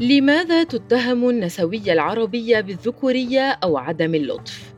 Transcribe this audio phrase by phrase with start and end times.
[0.00, 4.74] لماذا تتهم النسوية العربية بالذكورية أو عدم اللطف؟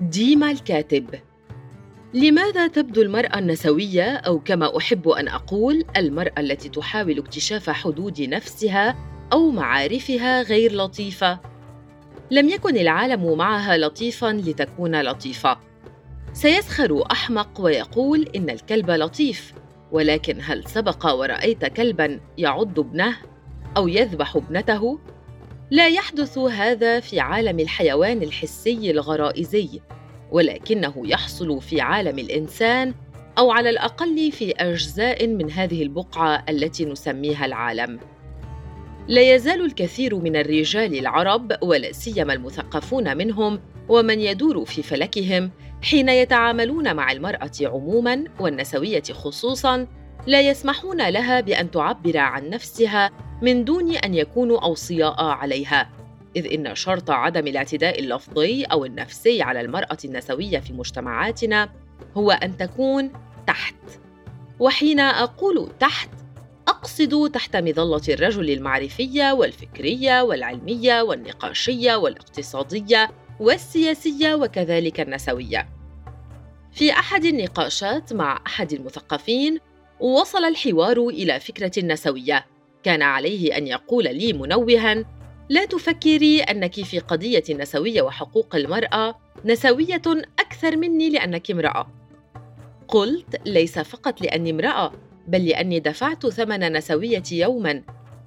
[0.00, 1.06] ديما الكاتب
[2.14, 8.96] لماذا تبدو المرأة النسوية أو كما أحب أن أقول المرأة التي تحاول اكتشاف حدود نفسها
[9.32, 11.40] أو معارفها غير لطيفة؟
[12.30, 15.58] لم يكن العالم معها لطيفا لتكون لطيفة
[16.32, 19.54] سيسخر أحمق ويقول إن الكلب لطيف
[19.92, 23.29] ولكن هل سبق ورأيت كلبا يعض ابنه
[23.76, 24.98] أو يذبح ابنته؟
[25.70, 29.80] لا يحدث هذا في عالم الحيوان الحسي الغرائزي
[30.30, 32.94] ولكنه يحصل في عالم الإنسان
[33.38, 38.00] أو على الأقل في أجزاء من هذه البقعة التي نسميها العالم
[39.08, 45.50] لا يزال الكثير من الرجال العرب ولا سيما المثقفون منهم ومن يدور في فلكهم
[45.82, 49.86] حين يتعاملون مع المرأة عموما والنسوية خصوصا
[50.26, 53.10] لا يسمحون لها بأن تعبر عن نفسها
[53.42, 55.90] من دون أن يكونوا أوصياء عليها
[56.36, 61.68] إذ إن شرط عدم الاعتداء اللفظي أو النفسي على المرأة النسوية في مجتمعاتنا
[62.16, 63.12] هو أن تكون
[63.46, 63.74] تحت
[64.58, 66.08] وحين أقول تحت
[66.68, 73.10] أقصد تحت مظلة الرجل المعرفية والفكرية والعلمية والنقاشية والاقتصادية
[73.40, 75.68] والسياسية وكذلك النسوية.
[76.72, 79.58] في أحد النقاشات مع أحد المثقفين
[80.00, 82.46] وصل الحوار إلى فكرة النسوية،
[82.82, 85.04] كان عليه أن يقول لي منوها
[85.48, 89.14] لا تفكري أنك في قضية النسويه وحقوق المرأة
[89.44, 90.02] نسوية
[90.38, 91.86] أكثر مني لأنك امرأة.
[92.88, 94.92] قلت ليس فقط لأني امرأة
[95.28, 97.82] بل لأني دفعت ثمن نسويتي يوما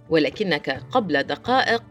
[0.09, 1.83] ولكنك قبل دقائق.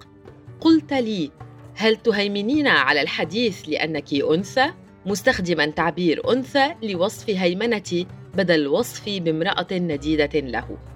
[0.61, 1.31] قلت لي
[1.75, 4.67] هل تهيمنين على الحديث لأنك أنثى
[5.07, 10.92] مستخدما تعبير أنثى لوصف هيمنتي بدل وصفي بامرأة نديدة له؟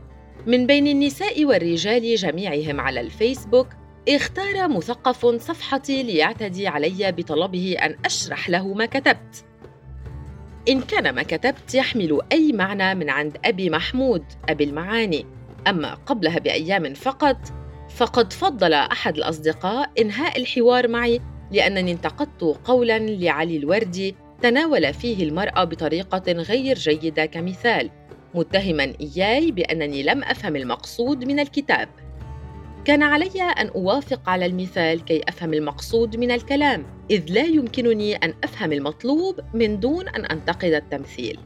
[0.46, 3.68] من بين النساء والرجال جميعهم على الفيسبوك
[4.08, 9.44] اختار مثقف صفحتي ليعتدي علي بطلبه أن أشرح له ما كتبت.
[10.68, 15.26] إن كان ما كتبت يحمل أي معنى من عند أبي محمود أبي المعاني.
[15.66, 17.38] أما قبلها بأيام فقط
[17.96, 21.20] فقد فضل أحد الأصدقاء إنهاء الحوار معي
[21.52, 27.90] لأنني انتقدت قولا لعلي الوردي تناول فيه المرأة بطريقة غير جيدة كمثال.
[28.36, 31.88] متهما إياي بأنني لم أفهم المقصود من الكتاب.
[32.84, 38.34] كان علي أن أوافق على المثال كي أفهم المقصود من الكلام إذ لا يمكنني أن
[38.44, 41.38] أفهم المطلوب من دون أن أنتقد التمثيل.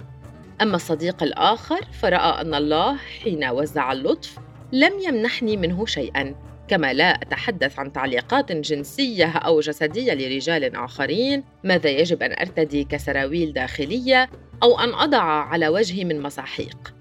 [0.63, 4.39] أما الصديق الآخر فرأى أن الله حين وزع اللطف
[4.73, 6.35] لم يمنحني منه شيئا.
[6.71, 13.53] كما لا أتحدث عن تعليقات جنسية أو جسدية لرجال آخرين ماذا يجب أن أرتدي كسراويل
[13.53, 14.31] داخلية
[14.63, 16.95] أو أن أضع على وجهي من مساحيق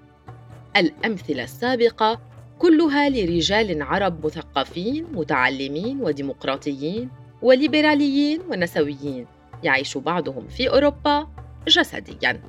[0.78, 2.22] الأمثلة السابقة
[2.60, 7.10] كلها لرجال عرب مثقفين متعلمين وديمقراطيين
[7.42, 9.26] وليبراليين ونسويين
[9.64, 11.28] يعيش بعضهم في أوروبا
[11.68, 12.42] جسديا.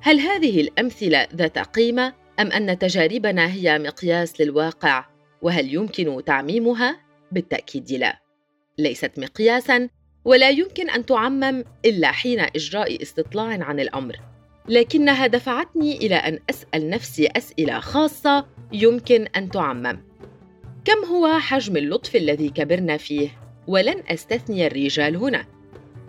[0.00, 5.04] هل هذه الأمثلة ذات قيمة أم أن تجاربنا هي مقياس للواقع؟
[5.42, 7.00] وهل يمكن تعميمها؟
[7.32, 8.20] بالتأكيد لا.
[8.78, 9.88] ليست مقياسا
[10.24, 14.16] ولا يمكن أن تعمم إلا حين إجراء استطلاع عن الأمر.
[14.68, 20.00] لكنها دفعتني إلى أن أسأل نفسي أسئلة خاصة يمكن أن تعمم.
[20.84, 23.28] كم هو حجم اللطف الذي كبرنا فيه؟
[23.66, 25.46] ولن أستثني الرجال هنا.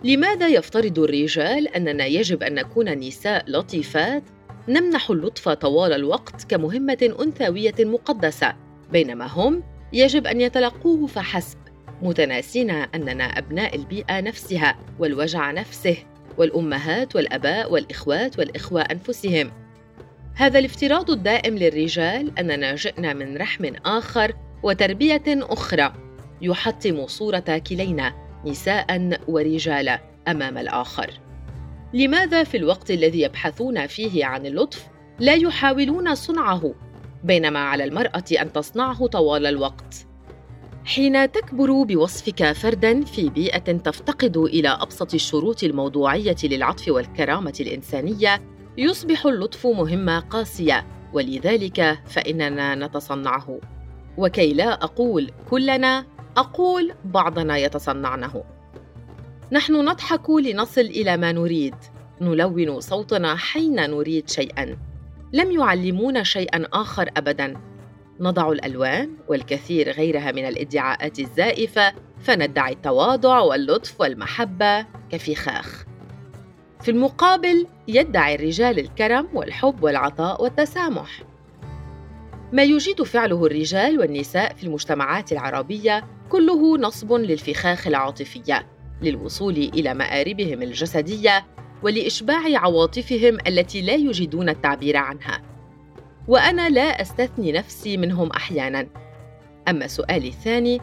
[0.04, 4.22] لماذا يفترض الرجال أننا يجب أن نكون نساء لطيفات؟
[4.68, 8.56] نمنح اللطف طوال الوقت كمهمة أنثوية مقدسة.
[8.92, 11.58] بينما هم يجب أن يتلقوه فحسب
[12.02, 15.96] متناسين أننا أبناء البيئة نفسها والوجع نفسه
[16.38, 19.50] والأمهات والأباء والإخوات والإخوة أنفسهم.
[20.34, 24.32] هذا الافتراض الدائم للرجال أننا جئنا من رحم آخر
[24.62, 25.92] وتربية أخرى
[26.42, 28.14] يحطم صورة كلينا
[28.46, 31.10] نساء ورجالا أمام الآخر.
[31.94, 34.86] لماذا في الوقت الذي يبحثون فيه عن اللطف
[35.18, 36.74] لا يحاولون صنعه؟
[37.24, 40.06] بينما على المرأة أن تصنعه طوال الوقت.
[40.84, 48.42] حين تكبر بوصفك فردا في بيئة تفتقد إلى أبسط الشروط الموضوعية للعطف والكرامة الإنسانية
[48.78, 53.60] يصبح اللطف مهمة قاسية ولذلك فإننا نتصنعه.
[54.18, 56.04] وكي لا أقول كلنا
[56.36, 58.44] أقول بعضنا يتصنعنه.
[59.52, 61.74] نحن نضحك لنصل إلى ما نريد.
[62.20, 64.76] نلون صوتنا حين نريد شيئا.
[65.32, 67.54] لم يعلمونا شيئا آخر ابدا.
[68.20, 75.84] نضع الألوان والكثير غيرها من الإدعاءات الزائفة فندعي التواضع واللطف والمحبة كفخاخ.
[76.80, 81.22] في المقابل يدعي الرجال الكرم والحب والعطاء والتسامح.
[82.52, 88.66] ما يجيد فعله الرجال والنساء في المجتمعات العربية كله نصب للفخاخ العاطفية
[89.02, 91.46] للوصول إلى مآربهم الجسدية
[91.82, 95.42] ولإشباع عواطفهم التي لا يجدون التعبير عنها.
[96.28, 98.86] وأنا لا أستثني نفسي منهم أحيانا.
[99.68, 100.80] أما سؤالي الثاني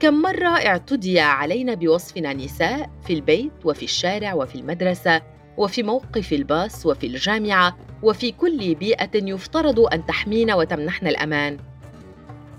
[0.00, 5.22] كم مرة اعتدي علينا بوصفنا نساء في البيت وفي الشارع وفي المدرسة
[5.56, 11.58] وفي موقف الباص وفي الجامعة وفي كل بيئة يفترض أن تحمينا وتمنحنا الأمان؟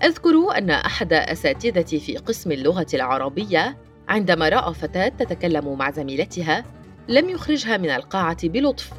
[0.04, 3.76] أذكر أن أحد أساتذتي في قسم اللغة العربية
[4.08, 6.64] عندما رأى فتاة تتكلم مع زميلتها
[7.10, 8.90] لم يخرجها من القاعة بلطف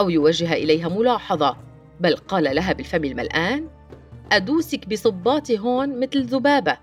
[0.00, 1.56] أو يوجه إليها ملاحظة
[2.00, 3.68] بل قال لها بالفم الملآن
[4.32, 6.78] أدوسك بصباطي هون مثل ذبابة.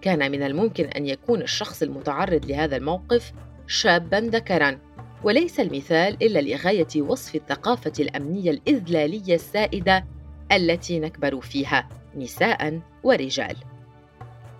[0.00, 3.32] كان من الممكن أن يكون الشخص المتعرض لهذا الموقف
[3.66, 4.78] شابا ذكرا
[5.24, 10.04] وليس المثال إلا لغاية وصف الثقافة الأمنية الإذلالية السائدة
[10.52, 13.56] التي نكبر فيها نساء ورجال.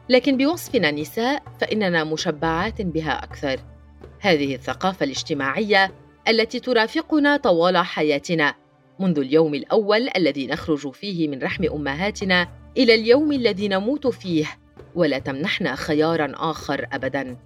[0.08, 3.71] لكن بوصفنا نساء فإننا مشبعات بها أكثر.
[4.20, 5.92] هذه الثقافة الاجتماعية
[6.28, 8.54] التي ترافقنا طوال حياتنا.
[9.00, 14.46] منذ اليوم الأول الذي نخرج فيه من رحم أمهاتنا إلى اليوم الذي نموت فيه
[14.94, 17.36] ولا تمنحنا خيارا آخر ابدا.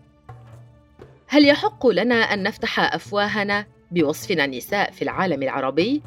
[1.29, 6.03] هل يحق لنا أن نفتح أفواهنا بوصفنا نساء في العالم العربي؟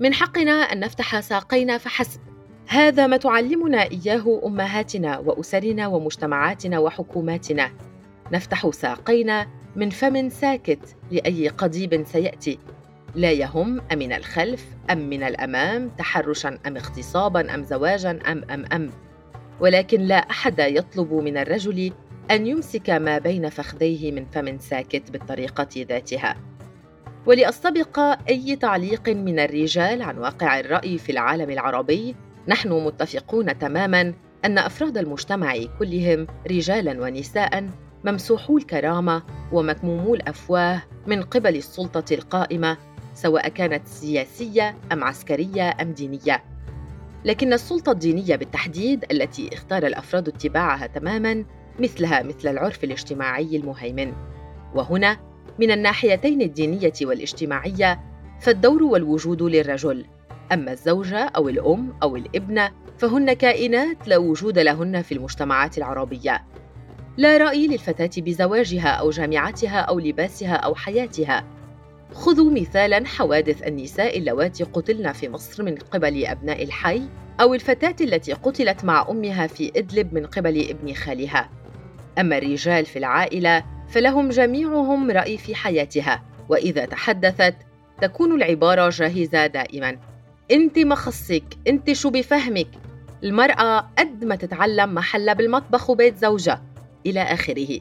[0.00, 2.20] من حقنا أن نفتح ساقينا فحسب.
[2.68, 7.72] هذا ما تعلمنا إياه أمهاتنا وأسرنا ومجتمعاتنا وحكوماتنا.
[8.32, 9.46] نفتح ساقينا
[9.76, 12.58] من فم ساكت لأي قضيب سيأتي.
[13.14, 18.90] لا يهم أمن الخلف أم من الأمام تحرشا أم اغتصابا أم زواجا أم أم أم.
[19.60, 21.92] ولكن لا أحد يطلب من الرجل
[22.30, 26.36] أن يمسك ما بين فخذيه من فم ساكت بالطريقة ذاتها.
[27.26, 32.16] ولأستبق أي تعليق من الرجال عن واقع الرأي في العالم العربي
[32.48, 34.14] نحن متفقون تماما
[34.44, 37.70] أن أفراد المجتمع كلهم رجالا ونساء
[38.06, 39.22] ممسوحو الكرامة
[39.52, 42.76] ومكمومو الأفواه من قبل السلطة القائمة
[43.14, 46.44] سواء كانت سياسية أم عسكرية أم دينية.
[47.24, 51.44] لكن السلطة الدينية بالتحديد التي اختار الأفراد اتباعها تماما
[51.80, 54.12] مثلها مثل العرف الاجتماعي المهيمن.
[54.74, 55.16] وهنا
[55.58, 58.00] من الناحيتين الدينية والاجتماعية
[58.40, 60.06] فالدور والوجود للرجل
[60.52, 66.44] أما الزوجه أو الأم أو الابنه فهن كائنات لا وجود لهن في المجتمعات العربية.
[67.16, 71.44] لا رأي للفتاة بزواجها أو جامعتها أو لباسها أو حياتها.
[72.14, 77.02] خذوا مثالا حوادث النساء اللواتي قتلن في مصر من قبل أبناء الحي
[77.40, 81.50] أو الفتاة التي قتلت مع أمها في إدلب من قبل ابن خالها.
[82.18, 87.54] أما الرجال في العائلة فلهم جميعهم رأي في حياتها وإذا تحدثت
[88.02, 89.98] تكون العبارة جاهزة دائما.
[90.50, 92.68] أنت ما خصك أنت شو بفهمك؟
[93.24, 96.75] المرأة قد ما تتعلم محلها بالمطبخ وبيت زوجها.
[97.06, 97.80] إلى آخره.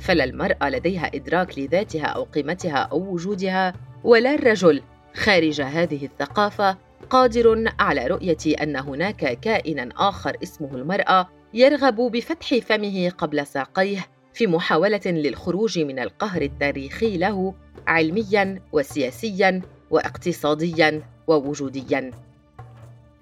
[0.00, 3.74] فلا المراه لديها إدراك لذاتها أو قيمتها أو وجودها
[4.04, 4.82] ولا الرجل
[5.14, 6.76] خارج هذه الثقافة
[7.10, 14.46] قادر على رؤية أن هناك كائنا آخر اسمه المراه يرغب بفتح فمه قبل ساقيه في
[14.46, 17.54] محاولة للخروج من القهر التاريخي له
[17.86, 22.10] علميا وسياسيا واقتصاديا ووجوديا.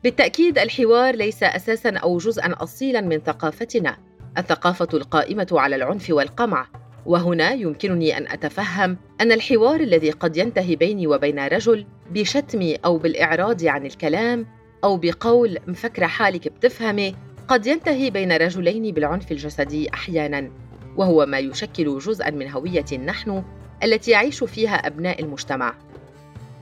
[0.04, 3.96] بالتأكيد الحوار ليس أساسا أو جزءا اصيلا من ثقافتنا.
[4.38, 6.66] الثقافة القائمة على العنف والقمع
[7.06, 13.64] وهنا يمكنني أن أتفهم أن الحوار الذي قد ينتهي بيني وبين رجل بشتمي أو بالإعراض
[13.64, 14.46] عن الكلام
[14.84, 17.14] أو بقول مفكره حالك بتفهمي
[17.48, 20.50] قد ينتهي بين رجلين بالعنف الجسدي أحيانا
[20.96, 23.42] وهو ما يشكل جزءا من هوية نحن
[23.82, 25.74] التي يعيش فيها أبناء المجتمع.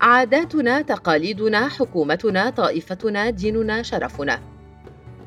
[0.00, 4.40] عاداتنا تقاليدنا حكومتنا طائفتنا ديننا شرفنا.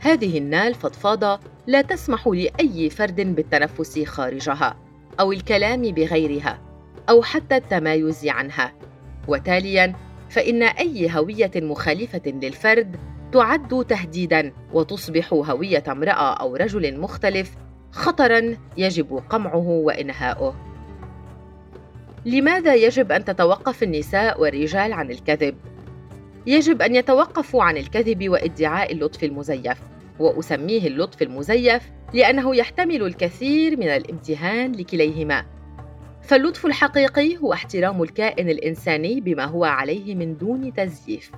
[0.04, 4.78] هذه النال فضفاضة لا تسمح لأي فرد بالتنفس خارجها
[5.20, 6.62] أو الكلام بغيرها
[7.10, 8.74] أو حتى التمايز عنها.
[9.28, 9.96] وتاليا
[10.30, 12.96] فإن أي هوية مخالفة للفرد
[13.32, 17.56] تعد تهديدا وتصبح هوية امرأة أو رجل مختلف
[17.92, 20.56] خطرا يجب قمعه وإنهاؤه.
[22.26, 25.56] لماذا يجب أن تتوقف النساء والرجال عن الكذب؟
[26.46, 29.93] يجب أن يتوقفوا عن الكذب وادعاء اللطف المزيف.
[30.20, 35.46] وأسميه اللطف المزيف لأنه يحتمل الكثير من الامتهان لكليهما.
[36.22, 41.32] فاللطف الحقيقي هو احترام الكائن الإنساني بما هو عليه من دون تزييف.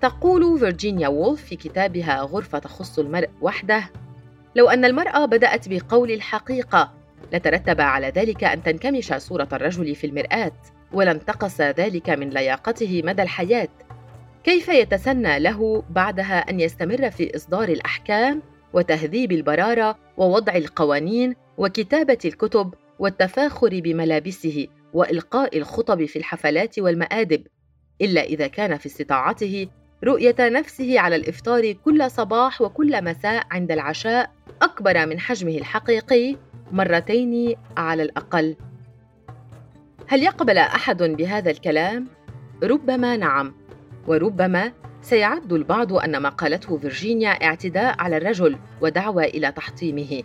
[0.00, 3.90] تقول فيرجينيا وولف في كتابها غرفة تخص المرء وحده
[4.56, 6.92] لو أن المرأة بدأت بقول الحقيقة
[7.32, 10.52] لترتب على ذلك أن تنكمش صورة الرجل في المرآة
[10.92, 13.68] ولانتقص ذلك من لياقته مدى الحياة.
[14.44, 22.74] كيف يتسنى له بعدها أن يستمر في إصدار الأحكام وتهذيب البرارة ووضع القوانين وكتابة الكتب
[22.98, 27.46] والتفاخر بملابسه وإلقاء الخطب في الحفلات والمآدب
[28.00, 29.68] إلا إذا كان في استطاعته
[30.04, 34.30] رؤية نفسه على الإفطار كل صباح وكل مساء عند العشاء
[34.62, 36.36] أكبر من حجمه الحقيقي
[36.72, 38.56] مرتين على الأقل.
[40.06, 42.06] هل يقبل أحد بهذا الكلام؟
[42.62, 43.61] ربما نعم.
[44.06, 50.22] وربما سيعد البعض أن ما قالته فيرجينيا اعتداء على الرجل ودعوه إلى تحطيمه.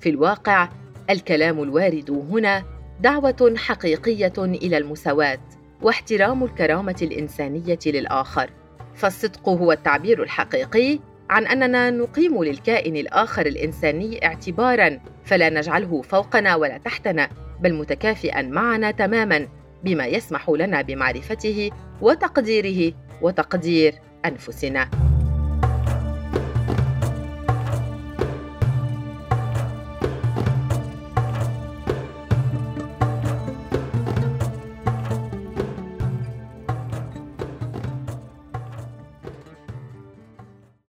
[0.00, 0.68] في الواقع
[1.10, 2.64] الكلام الوارد هنا
[3.00, 5.38] دعوة حقيقية إلى المساواة
[5.82, 8.50] واحترام الكرامة الإنسانية للآخر.
[8.94, 10.98] فالصدق هو التعبير الحقيقي
[11.30, 17.28] عن أننا نقيم للكائن الآخر الإنساني اعتبارا فلا نجعله فوقنا ولا تحتنا
[17.60, 19.48] بل متكافئا معنا تماما
[19.84, 25.09] بما يسمح لنا بمعرفته وتقديره وتقدير أنفسنا.